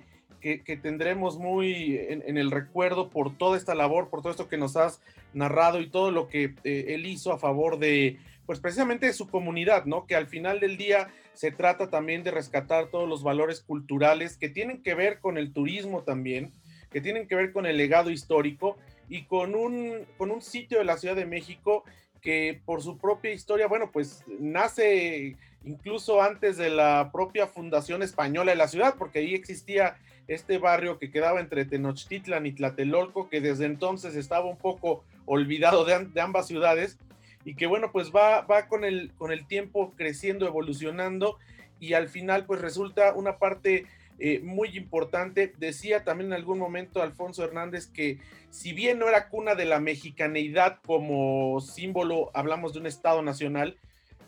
tendremos 0.82 1.38
muy 1.38 1.98
en, 1.98 2.38
el 2.38 2.52
recuerdo 2.52 3.10
por 3.10 3.38
toda 3.38 3.58
esta 3.58 3.76
labor, 3.76 4.10
por 4.10 4.22
todo 4.22 4.32
esto 4.32 4.48
que 4.48 4.58
nos 4.58 4.78
has 4.78 5.02
narrado 5.34 5.82
y 5.82 5.90
todo 5.90 6.12
lo 6.12 6.30
que 6.30 6.56
eh, 6.64 6.86
él 6.90 7.06
hizo 7.06 7.34
a 7.34 7.38
favor 7.38 7.78
de, 7.78 8.18
pues 8.46 8.60
precisamente 8.60 9.06
de 9.06 9.14
su 9.14 9.30
comunidad, 9.30 9.86
¿no? 9.86 10.08
Que 10.08 10.16
al 10.16 10.28
final 10.28 10.60
del 10.60 10.78
día 10.78 11.10
se 11.34 11.52
trata 11.52 11.90
también 11.90 12.24
de 12.24 12.32
rescatar 12.32 12.88
todos 12.88 13.08
los 13.08 13.24
valores 13.24 13.62
culturales 13.62 14.38
que 14.38 14.50
tienen 14.50 14.82
que 14.82 14.96
ver 14.96 15.20
con 15.20 15.38
el 15.38 15.54
turismo 15.54 16.04
también, 16.04 16.52
que 16.92 17.00
tienen 17.00 17.28
que 17.28 17.36
ver 17.36 17.54
con 17.54 17.66
el 17.66 17.78
legado 17.78 18.10
histórico 18.10 18.78
y 19.08 19.24
con 19.24 19.56
un, 19.56 20.06
con 20.18 20.32
un 20.32 20.42
sitio 20.42 20.80
de 20.80 20.86
la 20.86 20.98
Ciudad 20.98 21.16
de 21.16 21.26
México 21.26 21.84
que 22.22 22.62
por 22.66 22.82
su 22.82 22.98
propia 22.98 23.32
historia, 23.32 23.68
bueno, 23.68 23.92
pues 23.92 24.24
nace 24.40 25.38
incluso 25.64 26.22
antes 26.22 26.58
de 26.58 26.70
la 26.70 27.10
propia 27.12 27.48
fundación 27.48 28.02
española 28.04 28.52
de 28.52 28.58
la 28.58 28.68
ciudad, 28.68 28.96
porque 28.98 29.20
ahí 29.20 29.36
existía 29.36 29.98
este 30.28 30.58
barrio 30.58 31.00
que 31.00 31.12
quedaba 31.12 31.40
entre 31.40 31.66
Tenochtitlan 31.66 32.46
y 32.46 32.52
Tlatelolco, 32.52 33.30
que 33.30 33.42
desde 33.42 33.66
entonces 33.66 34.16
estaba 34.16 34.46
un 34.46 34.58
poco 34.58 35.04
olvidado 35.26 35.86
de, 35.86 36.22
ambas 36.22 36.48
ciudades, 36.48 36.98
y 37.46 37.56
que 37.56 37.68
bueno, 37.68 37.92
pues 37.92 38.12
va, 38.12 38.46
con, 38.68 38.84
el, 38.84 39.12
con 39.18 39.32
el 39.32 39.48
tiempo 39.48 39.94
creciendo, 39.96 40.46
evolucionando, 40.46 41.38
y 41.80 41.94
al 41.94 42.10
final 42.10 42.46
pues 42.46 42.62
resulta 42.62 43.14
una 43.14 43.38
parte 43.38 43.86
eh, 44.20 44.40
muy 44.44 44.78
importante. 44.78 45.54
Decía 45.58 46.04
también 46.04 46.32
en 46.32 46.34
algún 46.34 46.60
momento 46.60 47.02
Alfonso 47.02 47.44
Hernández 47.44 47.88
que 47.88 48.20
si 48.50 48.74
bien 48.74 49.00
no 49.00 49.08
era 49.08 49.30
cuna 49.30 49.56
de 49.56 49.66
la 49.66 49.80
mexicaneidad 49.80 50.80
como 50.86 51.62
símbolo, 51.62 52.30
hablamos 52.34 52.74
de 52.74 52.80
un 52.80 52.86
Estado 52.88 53.22
nacional, 53.22 53.78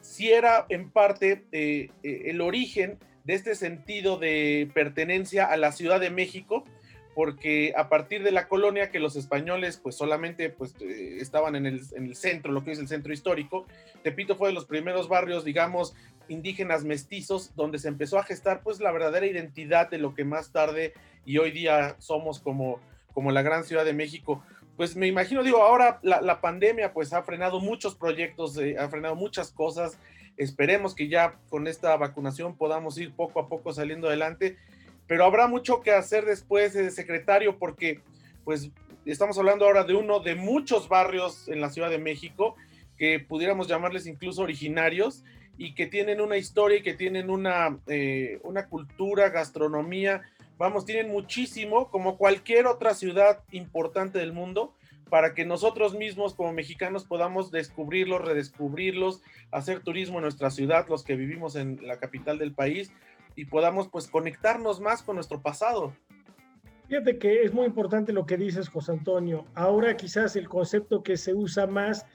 sí 0.01 0.31
era 0.31 0.65
en 0.69 0.89
parte 0.89 1.45
eh, 1.51 1.89
eh, 2.03 2.23
el 2.25 2.41
origen 2.41 2.97
de 3.23 3.35
este 3.35 3.55
sentido 3.55 4.17
de 4.17 4.69
pertenencia 4.73 5.45
a 5.45 5.57
la 5.57 5.71
Ciudad 5.71 5.99
de 5.99 6.09
México, 6.09 6.65
porque 7.13 7.73
a 7.75 7.89
partir 7.89 8.23
de 8.23 8.31
la 8.31 8.47
colonia 8.47 8.89
que 8.89 8.99
los 8.99 9.15
españoles 9.15 9.79
pues 9.81 9.95
solamente 9.95 10.49
pues 10.49 10.75
estaban 10.81 11.55
en 11.55 11.65
el, 11.65 11.81
en 11.95 12.05
el, 12.05 12.15
centro, 12.15 12.51
lo 12.51 12.63
que 12.63 12.71
es 12.71 12.79
el 12.79 12.87
centro 12.87 13.13
histórico, 13.13 13.67
Tepito 14.01 14.35
fue 14.35 14.49
de 14.49 14.55
los 14.55 14.65
primeros 14.65 15.07
barrios, 15.07 15.43
digamos, 15.43 15.93
indígenas 16.29 16.83
mestizos, 16.83 17.53
donde 17.55 17.79
se 17.79 17.89
empezó 17.89 18.17
a 18.17 18.23
gestar 18.23 18.61
pues 18.63 18.79
la 18.79 18.91
verdadera 18.91 19.25
identidad 19.25 19.89
de 19.89 19.97
lo 19.97 20.15
que 20.15 20.23
más 20.23 20.51
tarde 20.51 20.93
y 21.25 21.37
hoy 21.37 21.51
día 21.51 21.95
somos 21.99 22.39
como, 22.39 22.79
como 23.13 23.31
la 23.31 23.41
gran 23.41 23.63
Ciudad 23.63 23.85
de 23.85 23.93
México. 23.93 24.43
Pues 24.81 24.95
me 24.95 25.05
imagino, 25.05 25.43
digo, 25.43 25.61
ahora 25.61 25.99
la, 26.01 26.41
pandemia 26.41 26.91
pues 26.91 27.13
ha 27.13 27.21
frenado 27.21 27.59
muchos 27.59 27.93
proyectos, 27.93 28.57
eh, 28.57 28.77
ha 28.79 28.89
frenado 28.89 29.13
muchas 29.15 29.51
cosas. 29.51 29.99
Esperemos 30.37 30.95
que 30.95 31.07
ya 31.07 31.35
con 31.51 31.67
esta 31.67 31.95
vacunación 31.97 32.57
podamos 32.57 32.97
ir 32.97 33.13
poco 33.13 33.39
a 33.39 33.47
poco 33.47 33.73
saliendo 33.73 34.07
adelante, 34.07 34.57
pero 35.05 35.23
habrá 35.23 35.45
mucho 35.45 35.81
que 35.81 35.91
hacer 35.91 36.25
después, 36.25 36.73
de 36.73 36.89
secretario, 36.89 37.59
porque 37.59 38.01
pues 38.43 38.71
estamos 39.05 39.37
hablando 39.37 39.65
ahora 39.65 39.83
de 39.83 39.93
uno 39.93 40.19
de 40.19 40.33
muchos 40.33 40.89
barrios 40.89 41.47
en 41.47 41.61
la 41.61 41.69
Ciudad 41.69 41.91
de 41.91 41.99
México 41.99 42.55
que 42.97 43.19
pudiéramos 43.19 43.67
llamarles 43.67 44.07
incluso 44.07 44.41
originarios 44.41 45.23
y 45.59 45.75
que 45.75 45.85
tienen 45.85 46.21
una 46.21 46.37
historia 46.37 46.79
y 46.79 46.81
que 46.81 46.95
tienen 46.95 47.29
una, 47.29 47.77
eh, 47.85 48.39
una 48.41 48.65
cultura, 48.65 49.29
gastronomía, 49.29 50.23
vamos, 50.61 50.85
tienen 50.85 51.11
muchísimo, 51.11 51.89
como 51.89 52.17
cualquier 52.17 52.67
otra 52.67 52.93
ciudad 52.93 53.43
importante 53.51 54.19
del 54.19 54.31
mundo, 54.31 54.75
para 55.09 55.33
que 55.33 55.43
nosotros 55.43 55.95
mismos 55.95 56.35
como 56.35 56.53
mexicanos 56.53 57.03
podamos 57.03 57.49
descubrirlos, 57.49 58.21
redescubrirlos, 58.21 59.23
hacer 59.51 59.79
turismo 59.81 60.19
en 60.19 60.23
nuestra 60.23 60.51
ciudad, 60.51 60.85
los 60.87 61.03
que 61.03 61.15
vivimos 61.15 61.55
en 61.55 61.79
la 61.85 61.97
capital 61.97 62.37
del 62.37 62.53
país, 62.53 62.93
y 63.35 63.45
podamos 63.45 63.87
pues 63.87 64.07
conectarnos 64.07 64.79
más 64.79 65.01
con 65.01 65.15
nuestro 65.15 65.41
pasado. 65.41 65.93
Fíjate 66.87 67.17
que 67.17 67.41
es 67.41 67.53
muy 67.53 67.65
importante 67.65 68.13
lo 68.13 68.27
que 68.27 68.37
dices, 68.37 68.69
José 68.69 68.91
Antonio. 68.91 69.45
Ahora 69.55 69.97
quizás 69.97 70.35
el 70.35 70.47
concepto 70.47 71.01
que 71.01 71.17
se 71.17 71.33
usa 71.33 71.65
más 71.65 72.05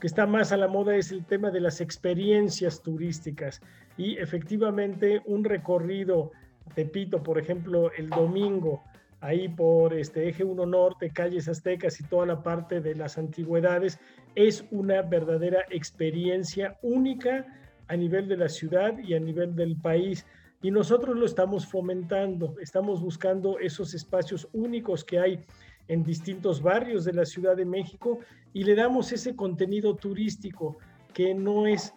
que 0.00 0.08
está 0.08 0.26
más 0.26 0.52
a 0.52 0.56
la 0.56 0.68
moda 0.68 0.96
es 0.96 1.12
el 1.12 1.24
tema 1.24 1.50
de 1.50 1.60
las 1.60 1.80
experiencias 1.80 2.82
turísticas. 2.82 3.62
Y 3.96 4.18
efectivamente 4.18 5.22
un 5.24 5.44
recorrido, 5.44 6.32
Tepito, 6.74 7.22
por 7.22 7.38
ejemplo, 7.38 7.90
el 7.92 8.10
domingo, 8.10 8.82
ahí 9.20 9.48
por 9.48 9.94
este 9.94 10.28
eje 10.28 10.44
1 10.44 10.66
norte, 10.66 11.10
calles 11.10 11.48
aztecas 11.48 12.00
y 12.00 12.04
toda 12.04 12.26
la 12.26 12.42
parte 12.42 12.80
de 12.80 12.94
las 12.94 13.16
antigüedades, 13.16 13.98
es 14.34 14.64
una 14.70 15.02
verdadera 15.02 15.60
experiencia 15.70 16.78
única 16.82 17.46
a 17.88 17.96
nivel 17.96 18.28
de 18.28 18.36
la 18.36 18.48
ciudad 18.48 18.98
y 18.98 19.14
a 19.14 19.20
nivel 19.20 19.54
del 19.54 19.76
país. 19.76 20.26
Y 20.62 20.70
nosotros 20.70 21.16
lo 21.16 21.26
estamos 21.26 21.66
fomentando, 21.66 22.56
estamos 22.60 23.02
buscando 23.02 23.58
esos 23.58 23.94
espacios 23.94 24.48
únicos 24.52 25.04
que 25.04 25.18
hay 25.18 25.40
en 25.88 26.02
distintos 26.02 26.62
barrios 26.62 27.04
de 27.04 27.12
la 27.12 27.26
Ciudad 27.26 27.56
de 27.56 27.66
México 27.66 28.20
y 28.54 28.64
le 28.64 28.74
damos 28.74 29.12
ese 29.12 29.36
contenido 29.36 29.94
turístico 29.96 30.78
que 31.12 31.34
no 31.34 31.66
es 31.66 31.92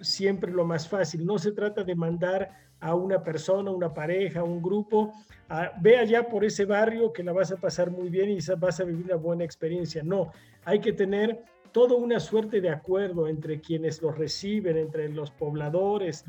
siempre 0.00 0.52
lo 0.52 0.64
más 0.64 0.88
fácil. 0.88 1.24
No 1.24 1.38
se 1.38 1.52
trata 1.52 1.82
de 1.82 1.94
mandar 1.94 2.63
a 2.84 2.94
una 2.94 3.22
persona, 3.22 3.70
una 3.70 3.94
pareja, 3.94 4.44
un 4.44 4.60
grupo, 4.60 5.14
a, 5.48 5.72
ve 5.80 5.96
allá 5.96 6.28
por 6.28 6.44
ese 6.44 6.66
barrio 6.66 7.14
que 7.14 7.24
la 7.24 7.32
vas 7.32 7.50
a 7.50 7.56
pasar 7.56 7.90
muy 7.90 8.10
bien 8.10 8.28
y 8.28 8.38
vas 8.58 8.78
a 8.78 8.84
vivir 8.84 9.06
una 9.06 9.16
buena 9.16 9.42
experiencia. 9.42 10.02
No, 10.02 10.30
hay 10.66 10.80
que 10.80 10.92
tener 10.92 11.42
toda 11.72 11.96
una 11.96 12.20
suerte 12.20 12.60
de 12.60 12.68
acuerdo 12.68 13.26
entre 13.26 13.58
quienes 13.58 14.02
los 14.02 14.18
reciben, 14.18 14.76
entre 14.76 15.08
los 15.08 15.30
pobladores, 15.30 16.26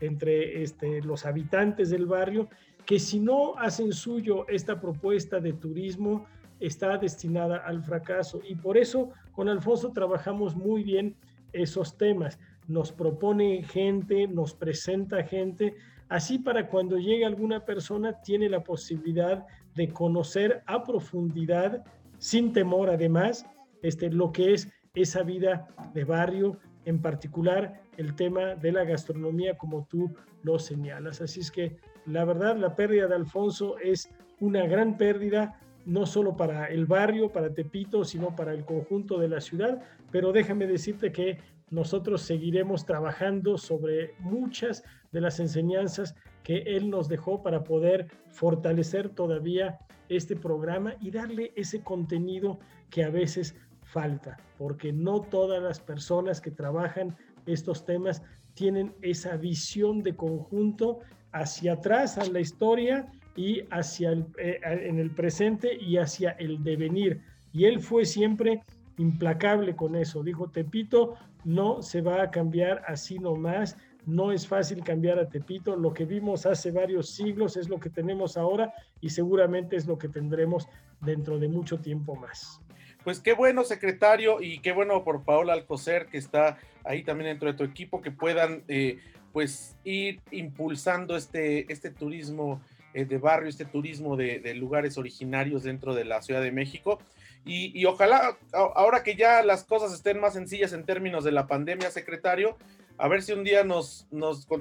entre 0.00 0.62
este, 0.62 1.00
los 1.00 1.24
habitantes 1.24 1.88
del 1.88 2.04
barrio 2.04 2.50
que 2.84 2.98
si 2.98 3.18
no 3.18 3.56
hacen 3.56 3.92
suyo 3.92 4.46
esta 4.48 4.78
propuesta 4.78 5.40
de 5.40 5.54
turismo, 5.54 6.26
está 6.60 6.98
destinada 6.98 7.56
al 7.56 7.82
fracaso. 7.82 8.42
Y 8.46 8.54
por 8.54 8.76
eso 8.76 9.10
con 9.32 9.48
Alfonso 9.48 9.92
trabajamos 9.92 10.54
muy 10.54 10.82
bien 10.82 11.16
esos 11.54 11.96
temas. 11.96 12.38
Nos 12.68 12.92
propone 12.92 13.64
gente, 13.64 14.28
nos 14.28 14.54
presenta 14.54 15.24
gente, 15.24 15.74
así 16.08 16.38
para 16.38 16.68
cuando 16.68 16.98
llegue 16.98 17.24
alguna 17.24 17.64
persona 17.64 18.20
tiene 18.22 18.48
la 18.48 18.62
posibilidad 18.62 19.44
de 19.74 19.88
conocer 19.88 20.62
a 20.66 20.84
profundidad, 20.84 21.84
sin 22.18 22.52
temor 22.52 22.90
además, 22.90 23.44
este, 23.82 24.10
lo 24.10 24.30
que 24.30 24.54
es 24.54 24.68
esa 24.94 25.22
vida 25.22 25.68
de 25.94 26.04
barrio, 26.04 26.58
en 26.84 27.00
particular 27.00 27.82
el 27.96 28.14
tema 28.14 28.54
de 28.54 28.72
la 28.72 28.84
gastronomía 28.84 29.56
como 29.58 29.86
tú 29.86 30.10
lo 30.42 30.58
señalas. 30.58 31.20
Así 31.20 31.40
es 31.40 31.50
que 31.50 31.76
la 32.06 32.24
verdad, 32.24 32.56
la 32.56 32.74
pérdida 32.74 33.06
de 33.06 33.14
Alfonso 33.14 33.78
es 33.78 34.10
una 34.40 34.66
gran 34.66 34.96
pérdida, 34.96 35.60
no 35.84 36.06
solo 36.06 36.36
para 36.36 36.66
el 36.66 36.86
barrio, 36.86 37.30
para 37.30 37.52
Tepito, 37.52 38.04
sino 38.04 38.34
para 38.34 38.52
el 38.52 38.64
conjunto 38.64 39.18
de 39.18 39.28
la 39.28 39.40
ciudad. 39.40 39.82
Pero 40.10 40.32
déjame 40.32 40.66
decirte 40.66 41.12
que 41.12 41.38
nosotros 41.70 42.22
seguiremos 42.22 42.84
trabajando 42.84 43.58
sobre 43.58 44.14
muchas 44.20 44.82
de 45.12 45.20
las 45.20 45.40
enseñanzas 45.40 46.14
que 46.42 46.58
él 46.58 46.90
nos 46.90 47.08
dejó 47.08 47.42
para 47.42 47.64
poder 47.64 48.08
fortalecer 48.30 49.10
todavía 49.10 49.78
este 50.08 50.36
programa 50.36 50.94
y 51.00 51.10
darle 51.10 51.52
ese 51.56 51.82
contenido 51.82 52.58
que 52.90 53.04
a 53.04 53.10
veces 53.10 53.54
falta, 53.82 54.38
porque 54.56 54.92
no 54.92 55.20
todas 55.20 55.62
las 55.62 55.80
personas 55.80 56.40
que 56.40 56.50
trabajan 56.50 57.16
estos 57.46 57.84
temas 57.84 58.22
tienen 58.54 58.94
esa 59.02 59.36
visión 59.36 60.02
de 60.02 60.16
conjunto 60.16 61.00
hacia 61.32 61.74
atrás 61.74 62.18
a 62.18 62.26
la 62.26 62.40
historia 62.40 63.06
y 63.36 63.62
hacia 63.70 64.10
el, 64.10 64.26
eh, 64.38 64.60
en 64.62 64.98
el 64.98 65.10
presente 65.10 65.76
y 65.80 65.98
hacia 65.98 66.30
el 66.32 66.62
devenir. 66.64 67.20
Y 67.52 67.64
él 67.64 67.80
fue 67.80 68.04
siempre 68.04 68.62
implacable 68.98 69.76
con 69.76 69.94
eso. 69.94 70.22
Dijo, 70.22 70.50
Tepito 70.50 71.14
no 71.48 71.80
se 71.80 72.02
va 72.02 72.22
a 72.22 72.30
cambiar 72.30 72.84
así 72.86 73.18
nomás. 73.18 73.74
No 74.04 74.32
es 74.32 74.46
fácil 74.46 74.84
cambiar 74.84 75.18
a 75.18 75.30
Tepito. 75.30 75.76
Lo 75.76 75.94
que 75.94 76.04
vimos 76.04 76.44
hace 76.44 76.70
varios 76.70 77.08
siglos 77.08 77.56
es 77.56 77.70
lo 77.70 77.80
que 77.80 77.88
tenemos 77.88 78.36
ahora 78.36 78.74
y 79.00 79.08
seguramente 79.08 79.74
es 79.74 79.86
lo 79.86 79.96
que 79.96 80.10
tendremos 80.10 80.68
dentro 81.00 81.38
de 81.38 81.48
mucho 81.48 81.78
tiempo 81.78 82.14
más. 82.14 82.60
Pues 83.02 83.20
qué 83.20 83.32
bueno, 83.32 83.64
secretario, 83.64 84.42
y 84.42 84.58
qué 84.58 84.72
bueno 84.72 85.02
por 85.04 85.24
Paola 85.24 85.54
Alcocer, 85.54 86.08
que 86.08 86.18
está 86.18 86.58
ahí 86.84 87.02
también 87.02 87.30
dentro 87.30 87.50
de 87.50 87.56
tu 87.56 87.64
equipo, 87.64 88.02
que 88.02 88.10
puedan 88.10 88.64
eh, 88.68 88.98
pues 89.32 89.74
ir 89.84 90.20
impulsando 90.30 91.16
este, 91.16 91.72
este 91.72 91.90
turismo 91.90 92.60
eh, 92.92 93.06
de 93.06 93.16
barrio, 93.16 93.48
este 93.48 93.64
turismo 93.64 94.16
de, 94.16 94.54
lugares 94.54 94.98
originarios 94.98 95.62
dentro 95.62 95.94
de 95.94 96.04
la 96.04 96.20
Ciudad 96.20 96.42
de 96.42 96.52
México. 96.52 96.98
Y, 97.44 97.84
ojalá, 97.86 98.36
ahora 98.52 99.02
que 99.02 99.16
ya 99.16 99.42
las 99.42 99.64
cosas 99.64 99.94
estén 99.94 100.20
más 100.20 100.34
sencillas 100.34 100.74
en 100.74 100.84
términos 100.84 101.24
de 101.24 101.32
la 101.32 101.46
pandemia, 101.46 101.90
secretario, 101.90 102.58
a 102.98 103.08
ver 103.08 103.22
si 103.22 103.32
un 103.32 103.42
día 103.42 103.64
nos, 103.64 104.06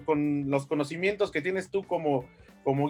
con, 0.05 0.49
los 0.49 0.67
conocimientos 0.67 1.31
que 1.31 1.41
tienes 1.41 1.69
tú 1.69 1.85
como, 1.85 2.25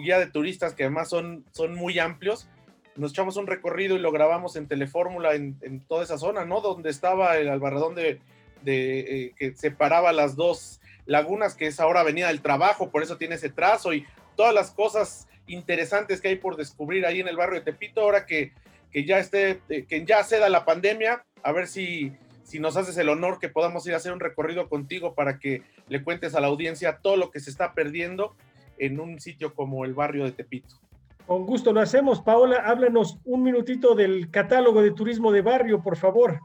guía 0.00 0.20
de 0.20 0.28
turistas, 0.28 0.74
que 0.74 0.84
además 0.84 1.08
son, 1.08 1.44
muy 1.74 1.98
amplios, 1.98 2.48
nos 2.94 3.10
echamos 3.10 3.36
un 3.36 3.48
recorrido 3.48 3.96
y 3.96 4.00
lo 4.00 4.12
grabamos 4.12 4.54
en 4.54 4.68
Telefórmula 4.68 5.34
en, 5.34 5.80
toda 5.88 6.04
esa 6.04 6.16
zona, 6.16 6.44
¿no? 6.44 6.60
Donde 6.60 6.90
estaba 6.90 7.36
el 7.38 7.48
albarradón 7.48 7.96
de 7.96 8.20
eh, 8.66 9.32
que 9.36 9.54
separaba 9.54 10.12
las 10.12 10.36
dos 10.36 10.80
lagunas, 11.06 11.54
que 11.54 11.66
es 11.66 11.80
ahora 11.80 12.00
Avenida 12.00 12.28
del 12.28 12.42
Trabajo, 12.42 12.90
por 12.90 13.02
eso 13.02 13.16
tiene 13.16 13.36
ese 13.36 13.50
trazo 13.50 13.92
y 13.94 14.04
todas 14.36 14.54
las 14.54 14.70
cosas 14.70 15.26
interesantes 15.46 16.20
que 16.20 16.28
hay 16.28 16.36
por 16.36 16.56
descubrir 16.56 17.06
ahí 17.06 17.20
en 17.20 17.28
el 17.28 17.36
barrio 17.36 17.60
de 17.60 17.64
Tepito, 17.64 18.02
ahora 18.02 18.26
que, 18.26 18.52
que 18.92 19.04
ya 19.04 19.18
esté, 19.18 19.60
eh, 19.68 19.84
que 19.86 20.04
ya 20.04 20.22
ceda 20.24 20.48
la 20.48 20.64
pandemia, 20.64 21.24
a 21.42 21.52
ver 21.52 21.66
si, 21.66 22.12
si 22.44 22.58
nos 22.58 22.76
haces 22.76 22.96
el 22.96 23.08
honor 23.08 23.38
que 23.38 23.48
podamos 23.48 23.86
ir 23.86 23.94
a 23.94 23.98
hacer 23.98 24.12
un 24.12 24.20
recorrido 24.20 24.68
contigo 24.68 25.14
para 25.14 25.38
que 25.38 25.62
le 25.88 26.02
cuentes 26.02 26.34
a 26.34 26.40
la 26.40 26.48
audiencia 26.48 26.98
todo 27.02 27.16
lo 27.16 27.30
que 27.30 27.40
se 27.40 27.50
está 27.50 27.74
perdiendo 27.74 28.34
en 28.78 29.00
un 29.00 29.20
sitio 29.20 29.54
como 29.54 29.84
el 29.84 29.94
barrio 29.94 30.24
de 30.24 30.32
Tepito. 30.32 30.76
Con 31.26 31.44
gusto 31.44 31.72
lo 31.72 31.80
hacemos. 31.80 32.22
Paola, 32.22 32.56
háblanos 32.64 33.18
un 33.24 33.42
minutito 33.42 33.94
del 33.94 34.30
catálogo 34.30 34.82
de 34.82 34.92
turismo 34.92 35.30
de 35.30 35.42
barrio, 35.42 35.82
por 35.82 35.96
favor. 35.96 36.40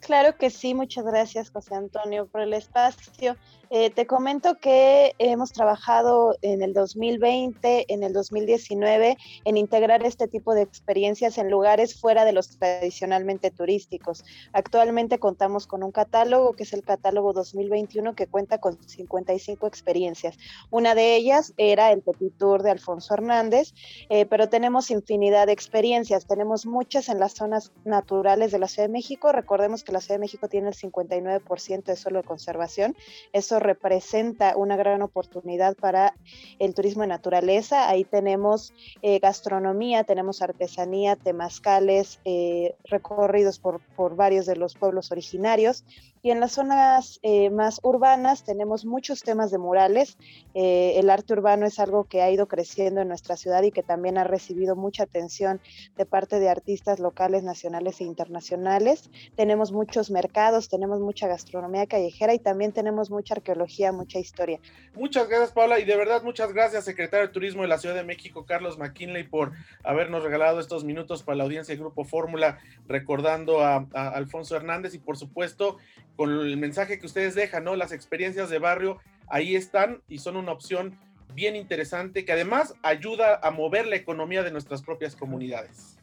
Claro 0.00 0.36
que 0.38 0.48
sí, 0.48 0.74
muchas 0.74 1.04
gracias 1.04 1.50
José 1.50 1.74
Antonio 1.74 2.28
por 2.28 2.40
el 2.40 2.54
espacio. 2.54 3.36
Eh, 3.70 3.90
te 3.90 4.06
comento 4.06 4.58
que 4.58 5.14
hemos 5.18 5.52
trabajado 5.52 6.36
en 6.40 6.62
el 6.62 6.72
2020, 6.72 7.92
en 7.92 8.02
el 8.02 8.14
2019, 8.14 9.18
en 9.44 9.56
integrar 9.58 10.04
este 10.06 10.26
tipo 10.26 10.54
de 10.54 10.62
experiencias 10.62 11.36
en 11.36 11.50
lugares 11.50 12.00
fuera 12.00 12.24
de 12.24 12.32
los 12.32 12.58
tradicionalmente 12.58 13.50
turísticos. 13.50 14.24
Actualmente 14.54 15.18
contamos 15.18 15.66
con 15.66 15.82
un 15.82 15.92
catálogo, 15.92 16.54
que 16.54 16.62
es 16.62 16.72
el 16.72 16.82
catálogo 16.82 17.34
2021, 17.34 18.14
que 18.14 18.26
cuenta 18.26 18.56
con 18.56 18.78
55 18.88 19.66
experiencias. 19.66 20.38
Una 20.70 20.94
de 20.94 21.16
ellas 21.16 21.52
era 21.58 21.92
el 21.92 22.00
Petit 22.00 22.38
Tour 22.38 22.62
de 22.62 22.70
Alfonso 22.70 23.12
Hernández, 23.12 23.74
eh, 24.08 24.24
pero 24.24 24.48
tenemos 24.48 24.90
infinidad 24.90 25.46
de 25.46 25.52
experiencias. 25.52 26.26
Tenemos 26.26 26.64
muchas 26.64 27.10
en 27.10 27.20
las 27.20 27.34
zonas 27.34 27.72
naturales 27.84 28.50
de 28.50 28.58
la 28.58 28.68
Ciudad 28.68 28.88
de 28.88 28.92
México. 28.92 29.30
Recordemos 29.30 29.84
que 29.84 29.92
la 29.92 30.00
Ciudad 30.00 30.14
de 30.14 30.20
México 30.20 30.48
tiene 30.48 30.68
el 30.68 30.74
59% 30.74 31.84
de 31.84 31.96
suelo 31.96 32.22
de 32.22 32.24
conservación. 32.24 32.96
Eso 33.32 33.57
representa 33.60 34.56
una 34.56 34.76
gran 34.76 35.02
oportunidad 35.02 35.76
para 35.76 36.14
el 36.58 36.74
turismo 36.74 37.02
de 37.02 37.08
naturaleza. 37.08 37.88
Ahí 37.88 38.04
tenemos 38.04 38.72
eh, 39.02 39.18
gastronomía, 39.18 40.04
tenemos 40.04 40.42
artesanía, 40.42 41.16
temazcales, 41.16 42.20
eh, 42.24 42.74
recorridos 42.84 43.58
por, 43.58 43.80
por 43.96 44.16
varios 44.16 44.46
de 44.46 44.56
los 44.56 44.74
pueblos 44.74 45.10
originarios. 45.12 45.84
Y 46.22 46.30
en 46.30 46.40
las 46.40 46.52
zonas 46.52 47.20
eh, 47.22 47.50
más 47.50 47.80
urbanas 47.82 48.44
tenemos 48.44 48.84
muchos 48.84 49.22
temas 49.22 49.50
de 49.50 49.58
murales. 49.58 50.16
el 50.54 51.10
arte 51.10 51.32
urbano 51.32 51.66
es 51.66 51.78
algo 51.78 52.04
que 52.04 52.22
ha 52.22 52.30
ido 52.30 52.48
creciendo 52.48 53.00
en 53.00 53.08
nuestra 53.08 53.36
ciudad 53.36 53.62
y 53.62 53.70
que 53.70 53.82
también 53.82 54.18
ha 54.18 54.24
recibido 54.24 54.76
mucha 54.76 55.04
atención 55.04 55.60
de 55.96 56.06
parte 56.06 56.40
de 56.40 56.48
artistas 56.48 56.98
locales, 56.98 57.42
nacionales 57.42 58.00
e 58.00 58.04
internacionales. 58.04 59.10
Tenemos 59.36 59.72
muchos 59.72 60.10
mercados, 60.10 60.68
tenemos 60.68 61.00
mucha 61.00 61.28
gastronomía 61.28 61.86
callejera 61.86 62.34
y 62.34 62.38
también 62.38 62.72
tenemos 62.72 63.10
mucha 63.10 63.34
arqueología, 63.34 63.92
mucha 63.92 64.18
historia. 64.18 64.60
Muchas 64.94 65.28
gracias, 65.28 65.52
Paula, 65.52 65.78
y 65.78 65.84
de 65.84 65.96
verdad 65.96 66.22
muchas 66.22 66.52
gracias, 66.52 66.84
secretario 66.84 67.26
de 67.26 67.32
Turismo 67.32 67.62
de 67.62 67.68
la 67.68 67.78
Ciudad 67.78 67.94
de 67.94 68.04
México, 68.04 68.46
Carlos 68.46 68.78
McKinley, 68.78 69.24
por 69.24 69.52
habernos 69.84 70.22
regalado 70.22 70.60
estos 70.60 70.84
minutos 70.84 71.22
para 71.22 71.36
la 71.36 71.44
audiencia 71.44 71.72
del 71.72 71.82
Grupo 71.82 72.04
Fórmula, 72.04 72.58
recordando 72.86 73.60
a 73.60 73.86
Alfonso 73.92 74.56
Hernández 74.56 74.94
y 74.94 74.98
por 74.98 75.16
supuesto 75.16 75.78
con 76.18 76.32
el 76.32 76.56
mensaje 76.56 76.98
que 76.98 77.06
ustedes 77.06 77.36
dejan, 77.36 77.62
¿no? 77.62 77.76
Las 77.76 77.92
experiencias 77.92 78.50
de 78.50 78.58
barrio 78.58 78.98
ahí 79.28 79.54
están 79.54 80.02
y 80.08 80.18
son 80.18 80.36
una 80.36 80.50
opción 80.50 80.98
bien 81.32 81.54
interesante 81.54 82.24
que 82.24 82.32
además 82.32 82.74
ayuda 82.82 83.38
a 83.40 83.52
mover 83.52 83.86
la 83.86 83.94
economía 83.94 84.42
de 84.42 84.50
nuestras 84.50 84.82
propias 84.82 85.14
comunidades. 85.14 85.96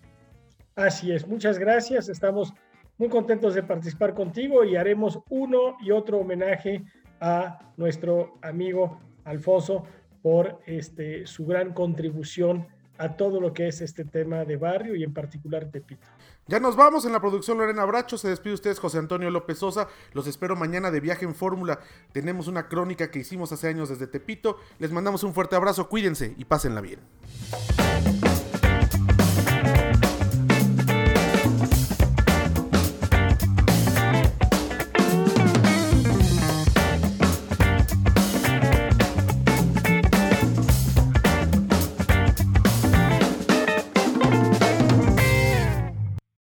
Así 0.77 1.11
es, 1.11 1.27
muchas 1.27 1.59
gracias. 1.59 2.07
Estamos 2.07 2.53
muy 2.97 3.09
contentos 3.09 3.55
de 3.55 3.63
participar 3.63 4.13
contigo 4.13 4.63
y 4.63 4.77
haremos 4.77 5.19
uno 5.29 5.75
y 5.81 5.91
otro 5.91 6.19
homenaje 6.19 6.81
a 7.19 7.59
nuestro 7.75 8.39
amigo 8.41 9.01
Alfonso 9.25 9.83
por 10.21 10.61
este, 10.65 11.27
su 11.27 11.45
gran 11.45 11.73
contribución 11.73 12.69
a 12.97 13.15
todo 13.15 13.41
lo 13.41 13.53
que 13.53 13.67
es 13.67 13.81
este 13.81 14.05
tema 14.05 14.45
de 14.45 14.57
barrio 14.57 14.95
y 14.95 15.03
en 15.03 15.13
particular 15.13 15.65
Tepito. 15.71 16.07
Ya 16.47 16.59
nos 16.59 16.75
vamos 16.75 17.05
en 17.05 17.11
la 17.11 17.19
producción 17.19 17.57
Lorena 17.57 17.85
Bracho, 17.85 18.17
se 18.17 18.29
despide 18.29 18.53
ustedes 18.53 18.79
José 18.79 18.99
Antonio 18.99 19.31
López 19.31 19.57
Sosa, 19.57 19.87
los 20.13 20.27
espero 20.27 20.55
mañana 20.55 20.91
de 20.91 20.99
viaje 20.99 21.25
en 21.25 21.33
Fórmula, 21.33 21.79
tenemos 22.11 22.47
una 22.47 22.67
crónica 22.67 23.09
que 23.09 23.19
hicimos 23.19 23.51
hace 23.51 23.67
años 23.67 23.89
desde 23.89 24.05
Tepito, 24.07 24.57
les 24.77 24.91
mandamos 24.91 25.23
un 25.23 25.33
fuerte 25.33 25.55
abrazo, 25.55 25.89
cuídense 25.89 26.35
y 26.37 26.45
pásenla 26.45 26.81
bien. 26.81 26.99